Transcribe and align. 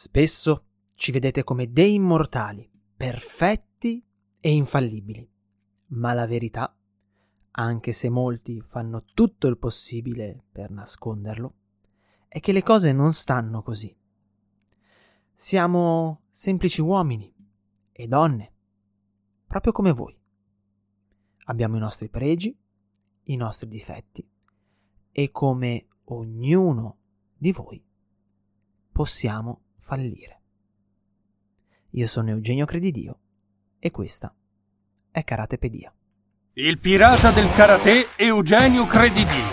Spesso 0.00 0.66
ci 0.94 1.10
vedete 1.10 1.42
come 1.42 1.72
dei 1.72 1.94
immortali, 1.94 2.70
perfetti 2.96 4.00
e 4.38 4.52
infallibili. 4.52 5.28
Ma 5.86 6.12
la 6.12 6.24
verità, 6.24 6.72
anche 7.50 7.92
se 7.92 8.08
molti 8.08 8.60
fanno 8.60 9.02
tutto 9.12 9.48
il 9.48 9.58
possibile 9.58 10.44
per 10.52 10.70
nasconderlo, 10.70 11.54
è 12.28 12.38
che 12.38 12.52
le 12.52 12.62
cose 12.62 12.92
non 12.92 13.12
stanno 13.12 13.60
così. 13.60 13.92
Siamo 15.34 16.26
semplici 16.30 16.80
uomini 16.80 17.34
e 17.90 18.06
donne, 18.06 18.52
proprio 19.48 19.72
come 19.72 19.90
voi. 19.90 20.16
Abbiamo 21.46 21.74
i 21.74 21.80
nostri 21.80 22.08
pregi, 22.08 22.56
i 23.24 23.34
nostri 23.34 23.66
difetti 23.66 24.24
e 25.10 25.30
come 25.32 25.88
ognuno 26.04 26.98
di 27.36 27.50
voi 27.50 27.84
possiamo 28.92 29.62
fallire. 29.88 30.40
Io 31.92 32.06
sono 32.06 32.28
Eugenio 32.28 32.66
Credidio 32.66 33.18
e 33.78 33.90
questa 33.90 34.30
è 35.10 35.24
Karatepedia. 35.24 35.90
Il 36.52 36.78
pirata 36.78 37.30
del 37.30 37.50
karate 37.52 38.08
Eugenio 38.16 38.84
Credidio 38.84 39.46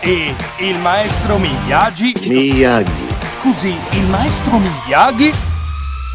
e 0.00 0.34
il 0.60 0.78
maestro 0.78 1.36
Miyagi 1.36 2.14
Miyagi. 2.26 3.06
Scusi, 3.38 3.76
il 3.90 4.06
maestro 4.06 4.56
Miyagi 4.60 5.30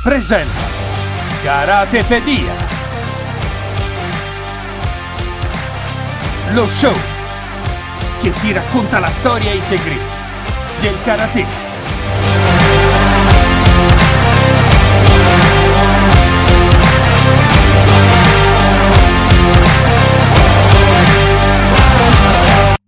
presenta 0.01 0.63
Karatepedia. 1.43 2.55
Lo 6.53 6.67
show 6.67 6.95
che 8.21 8.31
ti 8.31 8.51
racconta 8.51 8.97
la 8.97 9.09
storia 9.09 9.51
e 9.51 9.57
i 9.57 9.61
segreti 9.61 10.19
del 10.81 10.99
karate. 11.03 11.60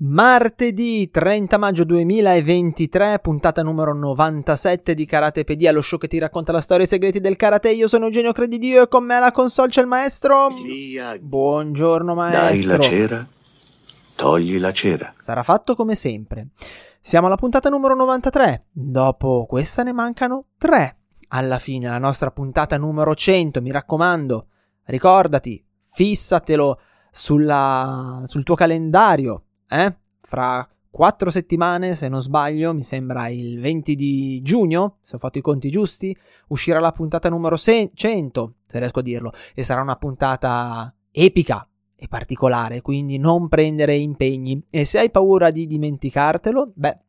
Martedì 0.05 1.09
30 1.09 1.57
maggio 1.57 1.85
2023, 1.85 3.19
puntata 3.19 3.61
numero 3.61 3.93
97 3.93 4.95
di 4.95 5.05
Karatepedia, 5.05 5.71
lo 5.71 5.79
show 5.79 5.97
che 5.97 6.09
ti 6.09 6.19
racconta 6.19 6.51
la 6.51 6.59
storia 6.59 6.83
e 6.83 6.87
i 6.87 6.89
segreti 6.89 7.21
del 7.21 7.37
karate. 7.37 7.71
Io 7.71 7.87
sono 7.87 8.07
Eugenio 8.07 8.33
Credidio 8.33 8.83
e 8.83 8.87
con 8.89 9.05
me 9.05 9.15
alla 9.15 9.31
console 9.31 9.69
c'è 9.69 9.79
il 9.79 9.87
maestro. 9.87 10.49
Miyagi. 10.49 11.23
Buongiorno 11.23 12.13
Dai 12.15 12.31
maestro. 12.31 12.75
la 12.75 12.83
cera, 12.83 13.27
togli 14.13 14.59
la 14.59 14.73
cera. 14.73 15.13
Sarà 15.19 15.41
fatto 15.41 15.73
come 15.73 15.95
sempre. 15.95 16.49
Siamo 16.99 17.27
alla 17.27 17.37
puntata 17.37 17.69
numero 17.69 17.95
93. 17.95 18.65
Dopo 18.73 19.45
questa 19.47 19.83
ne 19.83 19.93
mancano 19.93 20.47
3. 20.57 20.97
Alla 21.29 21.59
fine, 21.59 21.87
la 21.87 21.97
nostra 21.97 22.29
puntata 22.29 22.75
numero 22.75 23.15
100. 23.15 23.61
Mi 23.61 23.71
raccomando, 23.71 24.47
ricordati, 24.83 25.65
fissatelo 25.93 26.77
sulla, 27.09 28.19
sul 28.25 28.43
tuo 28.43 28.55
calendario. 28.55 29.42
Eh? 29.67 29.95
Fra 30.21 30.67
quattro 30.89 31.31
settimane, 31.31 31.95
se 31.95 32.07
non 32.07 32.21
sbaglio, 32.21 32.73
mi 32.73 32.83
sembra 32.83 33.27
il 33.27 33.59
20 33.59 33.95
di 33.95 34.41
giugno, 34.43 34.97
se 35.01 35.15
ho 35.15 35.19
fatto 35.19 35.39
i 35.39 35.41
conti 35.41 35.71
giusti, 35.71 36.15
uscirà 36.49 36.79
la 36.79 36.91
puntata 36.91 37.29
numero 37.29 37.55
se- 37.55 37.89
100, 37.93 38.55
se 38.65 38.77
riesco 38.79 38.99
a 38.99 39.01
dirlo, 39.01 39.31
e 39.55 39.63
sarà 39.63 39.81
una 39.81 39.95
puntata 39.95 40.93
epica 41.11 41.67
e 41.95 42.07
particolare, 42.07 42.81
quindi 42.81 43.17
non 43.17 43.47
prendere 43.47 43.95
impegni. 43.95 44.61
E 44.69 44.85
se 44.85 44.99
hai 44.99 45.09
paura 45.09 45.49
di 45.49 45.65
dimenticartelo, 45.65 46.73
beh, 46.75 46.99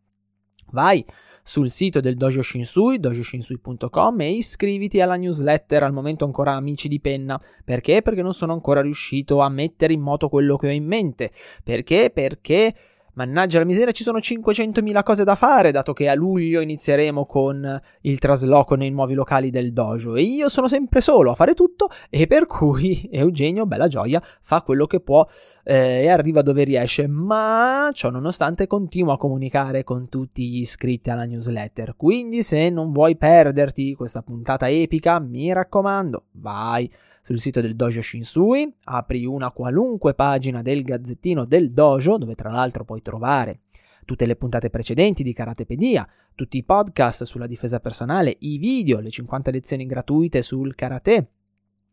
vai 0.74 1.02
sul 1.42 1.70
sito 1.70 2.00
del 2.00 2.16
Dojo 2.16 2.42
Shinsui, 2.42 3.00
dojoshinsui.com 3.00 4.20
e 4.20 4.30
iscriviti 4.32 5.00
alla 5.00 5.16
newsletter, 5.16 5.84
al 5.84 5.94
momento 5.94 6.26
ancora 6.26 6.52
amici 6.52 6.88
di 6.88 7.00
penna. 7.00 7.40
Perché? 7.64 8.02
Perché 8.02 8.20
non 8.20 8.34
sono 8.34 8.52
ancora 8.52 8.82
riuscito 8.82 9.40
a 9.40 9.48
mettere 9.48 9.94
in 9.94 10.02
moto 10.02 10.28
quello 10.28 10.56
che 10.56 10.66
ho 10.66 10.72
in 10.72 10.84
mente. 10.84 11.30
Perché? 11.62 12.10
Perché 12.12 12.74
Mannaggia 13.14 13.60
la 13.60 13.64
miseria, 13.64 13.92
ci 13.92 14.02
sono 14.02 14.18
500.000 14.18 15.02
cose 15.04 15.22
da 15.22 15.36
fare, 15.36 15.70
dato 15.70 15.92
che 15.92 16.08
a 16.08 16.14
luglio 16.14 16.60
inizieremo 16.60 17.26
con 17.26 17.80
il 18.00 18.18
trasloco 18.18 18.74
nei 18.74 18.90
nuovi 18.90 19.14
locali 19.14 19.50
del 19.50 19.72
dojo. 19.72 20.16
E 20.16 20.22
io 20.22 20.48
sono 20.48 20.66
sempre 20.66 21.00
solo 21.00 21.30
a 21.30 21.34
fare 21.34 21.54
tutto, 21.54 21.88
e 22.10 22.26
per 22.26 22.46
cui 22.46 23.08
Eugenio, 23.12 23.66
bella 23.66 23.86
gioia, 23.86 24.20
fa 24.42 24.62
quello 24.62 24.86
che 24.86 24.98
può 24.98 25.24
eh, 25.62 26.02
e 26.02 26.08
arriva 26.08 26.42
dove 26.42 26.64
riesce. 26.64 27.06
Ma 27.06 27.88
ciò 27.92 28.10
nonostante 28.10 28.66
continua 28.66 29.14
a 29.14 29.18
comunicare 29.18 29.84
con 29.84 30.08
tutti 30.08 30.48
gli 30.48 30.58
iscritti 30.58 31.10
alla 31.10 31.24
newsletter. 31.24 31.94
Quindi, 31.96 32.42
se 32.42 32.68
non 32.68 32.90
vuoi 32.90 33.16
perderti 33.16 33.94
questa 33.94 34.22
puntata 34.22 34.68
epica, 34.68 35.20
mi 35.20 35.52
raccomando, 35.52 36.24
vai 36.32 36.90
sul 37.24 37.40
sito 37.40 37.62
del 37.62 37.74
Dojo 37.74 38.02
Shinsui, 38.02 38.70
apri 38.84 39.24
una 39.24 39.50
qualunque 39.50 40.12
pagina 40.12 40.60
del 40.60 40.82
gazzettino 40.82 41.46
del 41.46 41.72
dojo, 41.72 42.18
dove 42.18 42.34
tra 42.34 42.50
l'altro 42.50 42.84
puoi 42.84 43.00
trovare 43.00 43.60
tutte 44.04 44.26
le 44.26 44.36
puntate 44.36 44.68
precedenti 44.68 45.22
di 45.22 45.32
Karatepedia, 45.32 46.06
tutti 46.34 46.58
i 46.58 46.64
podcast 46.64 47.24
sulla 47.24 47.46
difesa 47.46 47.80
personale, 47.80 48.36
i 48.40 48.58
video, 48.58 49.00
le 49.00 49.08
50 49.08 49.50
lezioni 49.50 49.86
gratuite 49.86 50.42
sul 50.42 50.74
karate, 50.74 51.30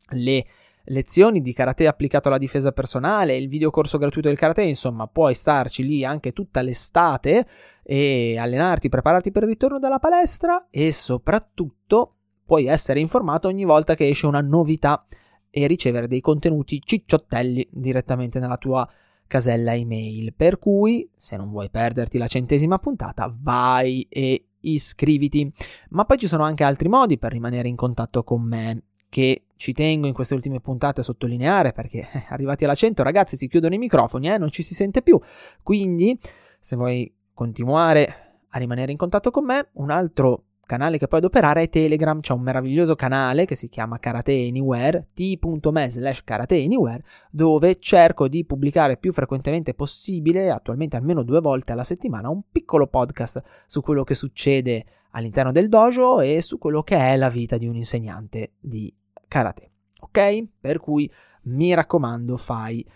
le 0.09 0.45
lezioni 0.83 1.39
di 1.39 1.53
karate 1.53 1.87
applicato 1.87 2.27
alla 2.27 2.37
difesa 2.37 2.73
personale, 2.73 3.37
il 3.37 3.47
videocorso 3.47 3.97
gratuito 3.97 4.27
del 4.27 4.37
karate, 4.37 4.63
insomma, 4.63 5.07
puoi 5.07 5.33
starci 5.33 5.85
lì 5.85 6.03
anche 6.03 6.33
tutta 6.33 6.59
l'estate 6.59 7.45
e 7.83 8.37
allenarti, 8.37 8.89
prepararti 8.89 9.31
per 9.31 9.43
il 9.43 9.49
ritorno 9.49 9.79
dalla 9.79 9.99
palestra 9.99 10.67
e 10.69 10.91
soprattutto 10.91 12.17
puoi 12.51 12.66
essere 12.66 13.00
informato 13.00 13.47
ogni 13.47 13.63
volta 13.63 13.95
che 13.95 14.09
esce 14.09 14.28
una 14.28 14.41
novità 14.41 15.06
e 15.50 15.67
ricevere 15.67 16.07
dei 16.07 16.19
contenuti 16.19 16.81
cicciottelli 16.84 17.66
direttamente 17.72 18.39
nella 18.39 18.57
tua 18.57 18.85
casella 19.25 19.73
email. 19.73 20.34
Per 20.35 20.59
cui, 20.59 21.09
se 21.16 21.38
non 21.38 21.50
vuoi 21.50 21.69
perderti 21.69 22.17
la 22.17 22.28
centesima 22.28 22.78
puntata, 22.78 23.34
vai 23.40 24.06
e 24.09 24.47
iscriviti. 24.59 25.50
Ma 25.91 26.03
poi 26.03 26.17
ci 26.17 26.28
sono 26.28 26.44
anche 26.44 26.66
altri 26.66 26.90
modi 26.90 27.17
per 27.17 27.31
rimanere 27.31 27.69
in 27.69 27.78
contatto 27.78 28.22
con 28.25 28.41
me 28.41 28.84
che 29.07 29.45
ci 29.56 29.72
tengo 29.72 30.07
in 30.07 30.13
queste 30.13 30.34
ultime 30.34 30.59
puntate 30.59 31.00
a 31.00 31.03
sottolineare 31.06 31.72
perché 31.72 32.00
eh, 32.11 32.25
arrivati 32.31 32.66
alla 32.66 32.75
100 32.75 33.01
ragazzi 33.01 33.38
si 33.38 33.47
chiudono 33.47 33.75
i 33.75 33.78
microfoni, 33.78 34.29
eh, 34.29 34.38
non 34.38 34.50
ci 34.50 34.61
si 34.61 34.73
sente 34.73 35.01
più. 35.01 35.17
Quindi, 35.63 36.19
se 36.59 36.75
vuoi 36.75 37.09
continuare 37.34 38.41
a 38.50 38.59
rimanere 38.59 38.91
in 38.91 38.97
contatto 38.97 39.31
con 39.31 39.45
me, 39.45 39.69
un 39.75 39.90
altro 39.90 40.47
canale 40.71 40.97
che 40.97 41.07
puoi 41.07 41.19
adoperare 41.19 41.63
è 41.63 41.69
Telegram, 41.69 42.21
c'è 42.21 42.31
un 42.31 42.43
meraviglioso 42.43 42.95
canale 42.95 43.43
che 43.43 43.55
si 43.55 43.67
chiama 43.67 43.99
Karate 43.99 44.31
Anywhere, 44.31 45.09
t.me 45.13 45.89
slash 45.89 46.23
Karate 46.23 46.63
Anywhere, 46.63 47.03
dove 47.29 47.77
cerco 47.77 48.29
di 48.29 48.45
pubblicare 48.45 48.95
più 48.95 49.11
frequentemente 49.11 49.73
possibile, 49.73 50.49
attualmente 50.49 50.95
almeno 50.95 51.23
due 51.23 51.41
volte 51.41 51.73
alla 51.73 51.83
settimana, 51.83 52.29
un 52.29 52.43
piccolo 52.49 52.87
podcast 52.87 53.43
su 53.65 53.81
quello 53.81 54.05
che 54.05 54.15
succede 54.15 54.85
all'interno 55.11 55.51
del 55.51 55.67
dojo 55.67 56.21
e 56.21 56.41
su 56.41 56.57
quello 56.57 56.83
che 56.83 56.95
è 56.95 57.17
la 57.17 57.27
vita 57.27 57.57
di 57.57 57.67
un 57.67 57.75
insegnante 57.75 58.53
di 58.57 58.93
karate. 59.27 59.71
Ok? 59.99 60.47
Per 60.57 60.79
cui 60.79 61.11
mi 61.43 61.73
raccomando, 61.73 62.37
fai 62.37 62.87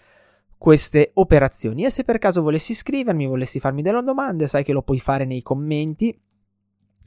queste 0.57 1.11
operazioni. 1.15 1.83
E 1.83 1.89
se 1.89 2.05
per 2.05 2.19
caso 2.19 2.41
volessi 2.41 2.71
iscrivermi, 2.71 3.27
volessi 3.27 3.59
farmi 3.59 3.81
delle 3.81 4.01
domande, 4.01 4.47
sai 4.47 4.63
che 4.63 4.71
lo 4.71 4.81
puoi 4.81 4.99
fare 4.99 5.25
nei 5.25 5.41
commenti 5.41 6.17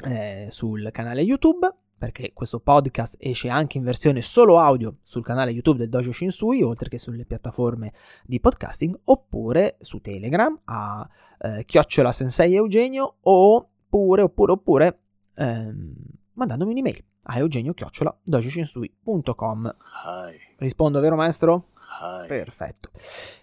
eh, 0.07 0.49
sul 0.51 0.89
canale 0.93 1.23
YouTube, 1.23 1.73
perché 1.97 2.33
questo 2.33 2.61
podcast 2.61 3.17
esce 3.19 3.49
anche 3.49 3.79
in 3.79 3.85
versione 3.85 4.23
solo 4.23 4.59
audio 4.59 4.99
sul 5.03 5.25
canale 5.25 5.51
YouTube 5.51 5.79
del 5.79 5.89
Dojo 5.89 6.13
Shinsui, 6.13 6.63
oltre 6.63 6.89
che 6.89 6.99
sulle 6.99 7.25
piattaforme 7.25 7.93
di 8.25 8.41
podcasting, 8.41 8.99
oppure 9.05 9.77
su 9.81 10.01
Telegram 10.01 10.59
a 10.65 11.09
eh, 11.41 11.65
chiocciola 11.65 12.13
sensei 12.13 12.55
Eugenio, 12.55 13.17
oppure, 13.21 14.23
oppure, 14.23 14.53
oppure 14.53 14.99
ehm, 15.35 15.95
mandandomi 16.35 16.73
un'email 16.73 17.05
a 17.31 17.39
eugenio 17.39 17.75
chiocciola 17.75 18.17
dojoshinsui.com. 18.23 19.77
Hai, 20.05 20.37
Rispondo, 20.57 21.01
vero 21.01 21.17
maestro? 21.17 21.71
hai. 22.01 22.27
Perfetto. 22.27 22.91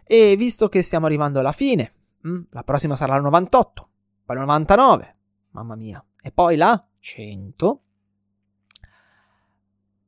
E 0.04 0.36
visto 0.38 0.70
che 0.70 0.82
stiamo 0.82 1.06
arrivando 1.06 1.40
alla 1.40 1.52
fine, 1.52 1.94
mm, 2.28 2.44
la 2.50 2.64
prossima 2.64 2.96
sarà 2.96 3.16
la 3.16 3.22
98, 3.22 3.90
poi 4.26 4.36
la 4.36 4.42
99, 4.42 5.16
mamma 5.52 5.76
mia, 5.76 6.04
e 6.26 6.32
poi 6.32 6.56
la 6.56 6.84
100. 6.98 7.82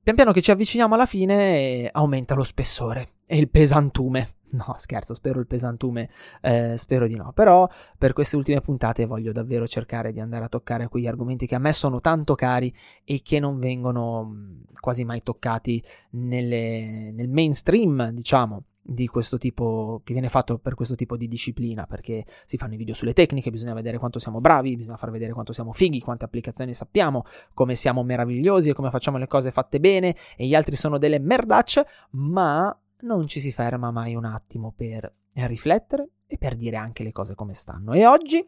Pian 0.02 0.16
piano 0.16 0.31
che 0.31 0.42
ci 0.42 0.50
avviciniamo 0.50 0.96
alla 0.96 1.06
fine 1.06 1.90
aumenta 1.92 2.34
lo 2.34 2.44
spessore 2.44 3.18
e 3.28 3.38
il 3.38 3.50
pesantume. 3.50 4.30
No, 4.50 4.75
scherzo, 4.78 5.14
spero 5.14 5.42
il 5.42 5.46
pesantume, 5.46 6.10
eh, 6.42 6.78
spero 6.78 7.06
di 7.06 7.16
no. 7.16 7.34
Però 7.34 7.69
per 7.98 8.14
queste 8.14 8.38
ultime 8.38 8.62
puntate 8.62 9.06
voglio 9.06 9.34
davvero 9.34 9.68
cercare 9.68 10.14
di 10.14 10.22
andare 10.22 10.46
a 10.46 10.48
toccare 10.48 10.88
quegli 10.88 11.06
argomenti 11.06 11.46
che 11.46 11.56
a 11.56 11.60
me 11.60 11.74
sono 11.74 12.00
tanto 12.00 12.34
cari 12.34 12.74
e 13.04 13.22
che 13.22 13.42
non 13.42 13.60
vengono 13.60 14.24
mh, 14.24 14.64
quasi 14.80 15.04
mai 15.04 15.22
toccati 15.22 15.84
nelle- 16.12 17.12
nel 17.12 17.28
mainstream, 17.28 18.12
diciamo, 18.12 18.64
di 18.89 19.06
questo 19.07 19.38
tipo 19.38 20.00
che 20.06 20.13
viene 20.13 20.30
fatto 20.30 20.60
per 20.60 20.74
questo 20.74 20.95
tipo 20.95 21.18
di 21.18 21.28
disciplina 21.28 21.86
perché 21.86 22.24
si 22.45 22.56
fanno 22.56 22.75
i 22.75 22.78
video 22.78 22.95
sulle 22.95 23.12
tecniche, 23.12 23.51
bisogna 23.51 23.74
vedere 23.74 23.98
quanto 23.98 24.18
siamo 24.18 24.39
bravi, 24.39 24.78
bisogna 24.78 24.95
far 24.95 25.12
vedere 25.12 25.34
quanto 25.34 25.51
siamo 25.51 25.74
fighi, 25.74 26.00
quante 26.00 26.24
applicazioni 26.24 26.74
sappiamo, 26.74 27.24
come 27.54 27.75
siamo 27.75 28.01
meravigliosi 28.04 28.69
e 28.69 28.74
come 28.74 28.89
facciamo 28.89 29.18
le 29.18 29.28
cose 29.28 29.51
fatte 29.51 29.81
bene 29.81 30.16
e 30.38 30.48
gli 30.48 30.56
altri 30.56 30.78
sono 30.78 30.98
delle 30.98 31.19
merdacce, 31.19 31.86
ma 32.12 32.75
non 33.01 33.28
ci 33.28 33.42
si 33.42 33.51
ferma 33.51 33.92
mai 33.92 34.16
un 34.16 34.24
attimo 34.24 34.72
per 34.74 35.13
riflettere 35.33 36.10
e 36.25 36.38
per 36.38 36.56
dire 36.56 36.78
anche 36.78 37.04
le 37.04 37.12
cose 37.12 37.36
come 37.36 37.54
stanno. 37.54 37.92
E 37.92 38.06
oggi 38.06 38.48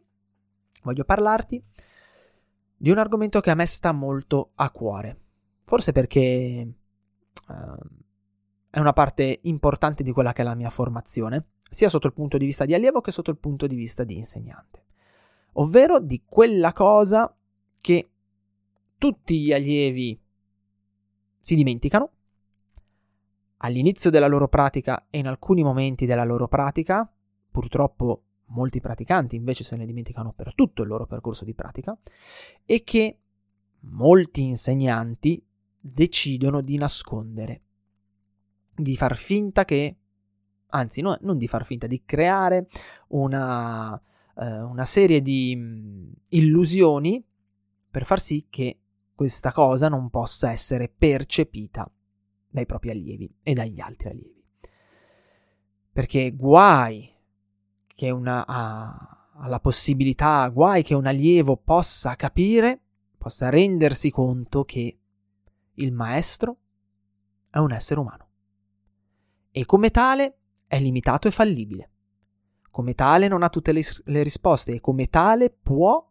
voglio 0.84 1.04
parlarti 1.04 1.62
di 2.78 2.90
un 2.90 2.98
argomento 2.98 3.42
che 3.42 3.52
a 3.52 3.56
me 3.56 3.66
sta 3.66 3.92
molto 3.92 4.52
a 4.56 4.72
cuore, 4.72 5.20
forse 5.66 5.92
perché 5.92 6.66
uh, 7.50 7.99
è 8.70 8.80
una 8.80 8.94
parte 8.94 9.40
importante 9.44 10.04
di 10.04 10.12
quella 10.12 10.32
che 10.32 10.42
è 10.42 10.46
la 10.46 10.56
mia 10.56 10.70
formazione, 10.70 11.48
sia 11.70 11.90
sotto 11.90 12.08
il 12.08 12.14
punto 12.14 12.38
di 12.38 12.46
vista 12.46 12.66
di 12.66 12.74
allievo 12.74 13.02
che 13.02 13.12
sotto 13.12 13.32
il 13.32 13.38
punto 13.38 13.68
di 13.68 13.76
vista 13.76 14.04
di 14.04 14.18
insegnante, 14.18 14.86
ovvero 15.54 16.00
di 16.00 16.24
quella 16.26 16.74
cosa 16.74 17.36
che 17.82 18.10
tutti 18.98 19.40
gli 19.40 19.54
allievi 19.54 20.20
si 21.40 21.56
dimenticano 21.56 22.12
all'inizio 23.58 24.10
della 24.10 24.28
loro 24.28 24.48
pratica 24.48 25.08
e 25.10 25.20
in 25.20 25.28
alcuni 25.28 25.64
momenti 25.64 26.06
della 26.06 26.24
loro 26.24 26.48
pratica, 26.48 27.12
purtroppo 27.50 28.24
molti 28.52 28.80
praticanti 28.80 29.36
invece 29.36 29.64
se 29.64 29.76
ne 29.76 29.86
dimenticano 29.86 30.34
per 30.34 30.54
tutto 30.54 30.82
il 30.82 30.88
loro 30.88 31.06
percorso 31.06 31.46
di 31.46 31.54
pratica, 31.54 31.98
e 32.66 32.84
che 32.84 33.20
molti 33.82 34.44
insegnanti 34.44 35.44
decidono 35.80 36.62
di 36.62 36.78
nascondere 36.78 37.62
di 38.80 38.96
far 38.96 39.16
finta 39.16 39.66
che, 39.66 39.98
anzi 40.68 41.02
no, 41.02 41.18
non 41.22 41.38
di 41.38 41.48
far 41.48 41.66
finta, 41.66 41.88
di 41.88 42.04
creare 42.06 42.68
una, 43.10 44.00
eh, 44.38 44.62
una 44.62 44.86
serie 44.86 45.22
di 45.22 45.54
mm, 45.56 46.12
illusioni 46.30 47.24
per 47.90 48.06
far 48.06 48.20
sì 48.20 48.48
che 48.50 48.80
questa 49.14 49.52
cosa 49.52 49.90
non 49.90 50.10
possa 50.10 50.52
essere 50.52 50.88
percepita 50.90 51.92
dai 52.48 52.66
propri 52.66 52.90
allievi 52.90 53.32
e 53.44 53.54
dagli 53.54 53.82
altri 53.82 54.10
allievi. 54.10 54.44
Perché 55.92 56.32
guai 56.32 57.12
che 57.86 58.10
una 58.12 58.46
ha, 58.46 59.30
ha 59.34 59.60
possibilità, 59.60 60.48
guai 60.48 60.84
che 60.84 60.94
un 60.94 61.06
allievo 61.06 61.58
possa 61.58 62.16
capire, 62.16 62.80
possa 63.18 63.50
rendersi 63.50 64.10
conto 64.10 64.64
che 64.64 64.98
il 65.74 65.92
maestro 65.92 66.58
è 67.50 67.58
un 67.58 67.74
essere 67.74 68.00
umano 68.00 68.29
e 69.52 69.66
come 69.66 69.92
tale 69.92 70.38
è 70.68 70.80
limitato 70.80 71.28
e 71.28 71.32
fallibile. 71.32 71.90
Come 72.72 72.94
tale 72.94 73.28
non 73.28 73.44
ha 73.44 73.50
tutte 73.50 73.72
le, 73.72 73.82
le 74.06 74.24
risposte 74.24 74.74
e 74.74 74.80
come 74.80 75.08
tale 75.08 75.50
può 75.50 76.09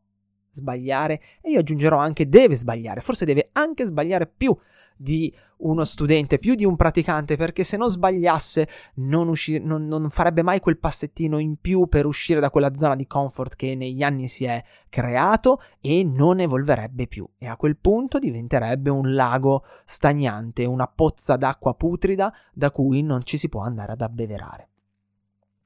sbagliare 0.50 1.20
e 1.40 1.50
io 1.50 1.60
aggiungerò 1.60 1.98
anche 1.98 2.28
deve 2.28 2.56
sbagliare, 2.56 3.00
forse 3.00 3.24
deve 3.24 3.50
anche 3.52 3.84
sbagliare 3.84 4.26
più 4.26 4.56
di 4.98 5.32
uno 5.58 5.84
studente, 5.84 6.38
più 6.38 6.54
di 6.54 6.64
un 6.64 6.74
praticante, 6.74 7.36
perché 7.36 7.62
se 7.62 7.76
non 7.76 7.88
sbagliasse 7.88 8.68
non, 8.94 9.28
usci- 9.28 9.60
non, 9.60 9.86
non, 9.86 10.10
farebbe 10.10 10.42
mai 10.42 10.58
quel 10.60 10.78
passettino 10.78 11.38
in 11.38 11.56
più 11.60 11.86
per 11.86 12.04
uscire 12.04 12.40
da 12.40 12.50
quella 12.50 12.74
zona 12.74 12.96
di 12.96 13.06
comfort 13.06 13.54
che 13.54 13.76
negli 13.76 14.02
anni 14.02 14.26
si 14.26 14.44
è 14.44 14.62
creato 14.88 15.62
e 15.80 16.02
non 16.04 16.40
evolverebbe 16.40 17.06
più 17.06 17.26
e 17.38 17.46
a 17.46 17.56
quel 17.56 17.76
punto 17.76 18.18
diventerebbe 18.18 18.90
un 18.90 19.14
lago 19.14 19.64
stagnante, 19.84 20.64
una 20.64 20.88
pozza 20.88 21.36
d'acqua 21.36 21.74
putrida 21.74 22.34
da 22.52 22.70
cui 22.70 23.02
non 23.02 23.22
ci 23.22 23.38
si 23.38 23.48
può 23.48 23.60
andare 23.60 23.92
ad 23.92 24.00
abbeverare. 24.00 24.68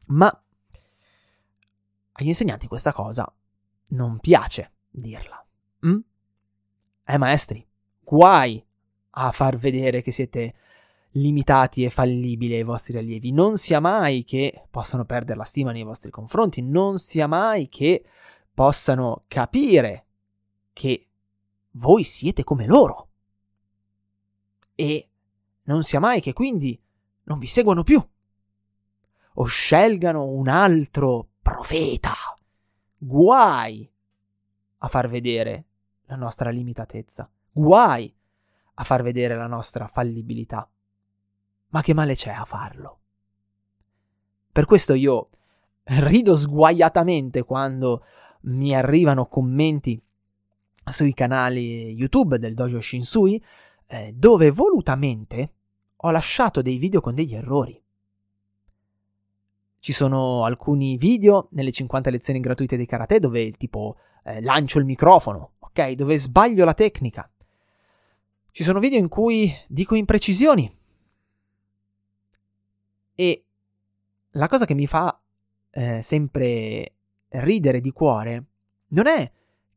Ma 0.08 0.42
agli 2.14 2.26
insegnanti 2.26 2.66
questa 2.66 2.92
cosa 2.92 3.32
non 3.92 4.18
piace 4.18 4.72
dirla. 4.90 5.44
Mm? 5.86 5.98
Eh 7.04 7.18
maestri, 7.18 7.66
guai 8.02 8.64
a 9.10 9.32
far 9.32 9.56
vedere 9.56 10.02
che 10.02 10.10
siete 10.10 10.54
limitati 11.12 11.84
e 11.84 11.90
fallibili 11.90 12.54
ai 12.54 12.62
vostri 12.62 12.96
allievi. 12.98 13.32
Non 13.32 13.58
sia 13.58 13.80
mai 13.80 14.24
che 14.24 14.66
possano 14.70 15.04
perdere 15.04 15.38
la 15.38 15.44
stima 15.44 15.72
nei 15.72 15.82
vostri 15.82 16.10
confronti, 16.10 16.62
non 16.62 16.98
sia 16.98 17.26
mai 17.26 17.68
che 17.68 18.04
possano 18.54 19.24
capire 19.28 20.06
che 20.72 21.08
voi 21.72 22.04
siete 22.04 22.44
come 22.44 22.66
loro. 22.66 23.08
E 24.74 25.08
non 25.64 25.82
sia 25.82 26.00
mai 26.00 26.20
che 26.20 26.32
quindi 26.32 26.80
non 27.24 27.38
vi 27.38 27.46
seguono 27.46 27.82
più 27.82 28.04
o 29.34 29.44
scelgano 29.44 30.24
un 30.24 30.48
altro 30.48 31.28
profeta. 31.40 32.12
Guai 33.04 33.90
a 34.78 34.86
far 34.86 35.08
vedere 35.08 35.64
la 36.06 36.14
nostra 36.14 36.50
limitatezza. 36.50 37.28
Guai 37.50 38.14
a 38.74 38.84
far 38.84 39.02
vedere 39.02 39.34
la 39.34 39.48
nostra 39.48 39.88
fallibilità. 39.88 40.70
Ma 41.70 41.82
che 41.82 41.94
male 41.94 42.14
c'è 42.14 42.30
a 42.30 42.44
farlo? 42.44 43.00
Per 44.52 44.66
questo 44.66 44.94
io 44.94 45.30
rido 45.82 46.36
sguaiatamente 46.36 47.42
quando 47.42 48.04
mi 48.42 48.72
arrivano 48.72 49.26
commenti 49.26 50.00
sui 50.84 51.12
canali 51.12 51.90
YouTube 51.94 52.38
del 52.38 52.54
Dojo 52.54 52.80
Shinsui 52.80 53.42
eh, 53.86 54.12
dove 54.14 54.52
volutamente 54.52 55.54
ho 55.96 56.10
lasciato 56.12 56.62
dei 56.62 56.76
video 56.76 57.00
con 57.00 57.16
degli 57.16 57.34
errori. 57.34 57.81
Ci 59.82 59.92
sono 59.92 60.44
alcuni 60.44 60.96
video 60.96 61.48
nelle 61.50 61.72
50 61.72 62.08
lezioni 62.08 62.38
gratuite 62.38 62.76
di 62.76 62.86
karate 62.86 63.18
dove 63.18 63.50
tipo 63.50 63.96
eh, 64.22 64.40
lancio 64.40 64.78
il 64.78 64.84
microfono, 64.84 65.54
ok? 65.58 65.90
Dove 65.94 66.16
sbaglio 66.18 66.64
la 66.64 66.72
tecnica. 66.72 67.28
Ci 68.52 68.62
sono 68.62 68.78
video 68.78 69.00
in 69.00 69.08
cui 69.08 69.52
dico 69.66 69.96
imprecisioni. 69.96 70.72
E 73.12 73.44
la 74.30 74.46
cosa 74.46 74.66
che 74.66 74.74
mi 74.74 74.86
fa 74.86 75.20
eh, 75.70 76.00
sempre 76.00 76.94
ridere 77.30 77.80
di 77.80 77.90
cuore 77.90 78.44
non 78.90 79.08
è 79.08 79.32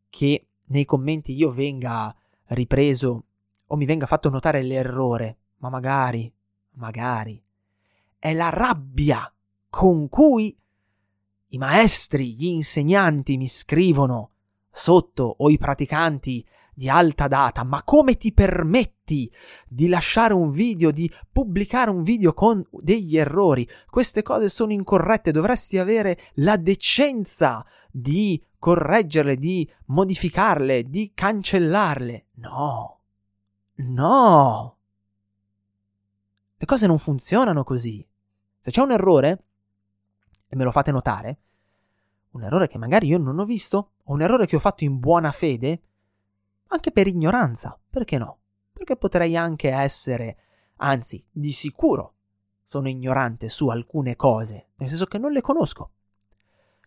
che 0.07 0.49
nei 0.65 0.85
commenti 0.85 1.33
io 1.33 1.49
venga 1.49 2.15
ripreso 2.49 3.23
o 3.65 3.75
mi 3.75 3.85
venga 3.85 4.05
fatto 4.05 4.29
notare 4.29 4.61
l'errore, 4.61 5.37
ma 5.57 5.69
magari, 5.69 6.31
magari, 6.73 7.43
è 8.19 8.33
la 8.35 8.49
rabbia 8.49 9.27
con 9.75 10.07
cui 10.07 10.57
i 11.47 11.57
maestri, 11.57 12.33
gli 12.33 12.45
insegnanti 12.45 13.35
mi 13.35 13.49
scrivono 13.49 14.29
sotto 14.71 15.35
o 15.39 15.49
i 15.49 15.57
praticanti 15.57 16.47
di 16.73 16.87
alta 16.87 17.27
data, 17.27 17.65
ma 17.65 17.83
come 17.83 18.15
ti 18.15 18.31
permetti 18.31 19.29
di 19.67 19.89
lasciare 19.89 20.33
un 20.33 20.49
video, 20.49 20.91
di 20.91 21.11
pubblicare 21.29 21.89
un 21.89 22.03
video 22.03 22.33
con 22.33 22.65
degli 22.71 23.17
errori? 23.17 23.67
Queste 23.89 24.21
cose 24.21 24.47
sono 24.47 24.71
incorrette, 24.71 25.33
dovresti 25.33 25.77
avere 25.77 26.19
la 26.35 26.55
decenza 26.55 27.65
di 27.91 28.41
correggerle, 28.57 29.35
di 29.35 29.69
modificarle, 29.87 30.89
di 30.89 31.11
cancellarle. 31.13 32.27
No, 32.35 32.99
no. 33.75 34.77
Le 36.55 36.65
cose 36.65 36.87
non 36.87 36.97
funzionano 36.97 37.65
così. 37.65 38.07
Se 38.57 38.71
c'è 38.71 38.81
un 38.81 38.93
errore, 38.93 39.43
e 40.55 40.57
me 40.57 40.63
lo 40.63 40.71
fate 40.71 40.91
notare, 40.91 41.39
un 42.31 42.43
errore 42.43 42.67
che 42.67 42.77
magari 42.77 43.07
io 43.07 43.17
non 43.17 43.37
ho 43.37 43.45
visto, 43.45 43.91
o 44.03 44.13
un 44.13 44.21
errore 44.21 44.45
che 44.45 44.55
ho 44.55 44.59
fatto 44.59 44.85
in 44.85 44.99
buona 44.99 45.31
fede, 45.31 45.81
anche 46.67 46.91
per 46.91 47.07
ignoranza, 47.07 47.77
perché 47.89 48.17
no? 48.17 48.39
Perché 48.71 48.95
potrei 48.95 49.37
anche 49.37 49.69
essere, 49.69 50.37
anzi, 50.77 51.23
di 51.29 51.51
sicuro 51.51 52.13
sono 52.63 52.89
ignorante 52.89 53.49
su 53.49 53.67
alcune 53.67 54.15
cose, 54.15 54.69
nel 54.77 54.89
senso 54.89 55.05
che 55.05 55.17
non 55.17 55.31
le 55.31 55.41
conosco. 55.41 55.91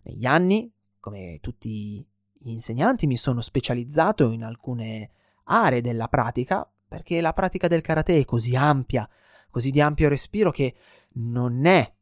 Negli 0.05 0.25
anni, 0.25 0.73
come 0.99 1.39
tutti 1.41 2.07
gli 2.33 2.51
insegnanti, 2.51 3.07
mi 3.07 3.17
sono 3.17 3.41
specializzato 3.41 4.31
in 4.31 4.45
alcune 4.45 5.11
aree 5.45 5.81
della 5.81 6.09
pratica, 6.09 6.69
perché 6.89 7.21
la 7.21 7.33
pratica 7.33 7.69
del 7.69 7.83
karate 7.83 8.19
è 8.19 8.25
così 8.25 8.57
ampia, 8.57 9.09
così 9.51 9.71
di 9.71 9.81
ampio 9.81 10.09
respiro 10.09 10.51
che 10.51 10.75
non 11.15 11.65
è 11.67 11.97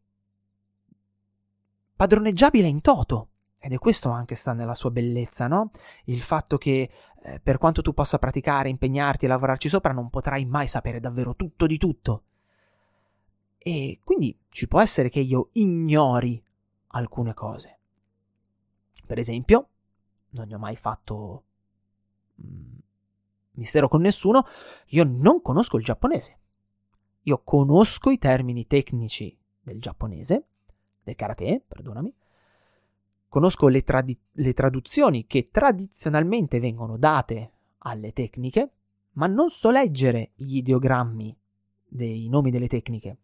padroneggiabile 1.96 2.68
in 2.68 2.80
toto. 2.80 3.30
Ed 3.58 3.72
è 3.72 3.78
questo 3.78 4.10
anche 4.10 4.34
sta 4.34 4.52
nella 4.52 4.74
sua 4.74 4.90
bellezza, 4.90 5.48
no? 5.48 5.70
Il 6.04 6.20
fatto 6.20 6.56
che 6.58 6.90
eh, 7.22 7.40
per 7.40 7.58
quanto 7.58 7.82
tu 7.82 7.92
possa 7.92 8.18
praticare, 8.18 8.68
impegnarti 8.68 9.24
e 9.24 9.28
lavorarci 9.28 9.68
sopra, 9.68 9.92
non 9.92 10.10
potrai 10.10 10.44
mai 10.44 10.68
sapere 10.68 11.00
davvero 11.00 11.34
tutto 11.34 11.66
di 11.66 11.78
tutto. 11.78 12.22
E 13.58 14.00
quindi 14.04 14.38
ci 14.50 14.68
può 14.68 14.80
essere 14.80 15.08
che 15.08 15.18
io 15.18 15.48
ignori 15.54 16.40
alcune 16.88 17.34
cose. 17.34 17.78
Per 19.06 19.18
esempio, 19.18 19.68
non 20.30 20.46
ne 20.46 20.54
ho 20.54 20.58
mai 20.58 20.76
fatto 20.76 21.44
mm, 22.40 22.78
mistero 23.52 23.88
con 23.88 24.00
nessuno, 24.00 24.44
io 24.88 25.04
non 25.04 25.42
conosco 25.42 25.76
il 25.76 25.84
giapponese. 25.84 26.38
Io 27.22 27.42
conosco 27.42 28.10
i 28.10 28.18
termini 28.18 28.66
tecnici 28.66 29.36
del 29.60 29.80
giapponese, 29.80 30.46
del 31.06 31.14
karate, 31.14 31.62
perdonami. 31.66 32.12
Conosco 33.28 33.68
le, 33.68 33.82
tradi- 33.82 34.18
le 34.32 34.52
traduzioni 34.52 35.24
che 35.26 35.50
tradizionalmente 35.50 36.58
vengono 36.58 36.96
date 36.96 37.52
alle 37.78 38.12
tecniche, 38.12 38.72
ma 39.12 39.28
non 39.28 39.48
so 39.48 39.70
leggere 39.70 40.32
gli 40.34 40.56
ideogrammi 40.56 41.36
dei 41.84 42.28
nomi 42.28 42.50
delle 42.50 42.66
tecniche. 42.66 43.18